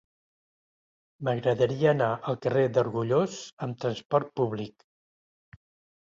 M'agradaria 1.27 1.91
anar 1.95 2.07
al 2.31 2.39
carrer 2.45 2.63
d'Argullós 2.77 3.35
amb 3.67 3.77
trasport 3.83 4.33
públic. 4.41 4.87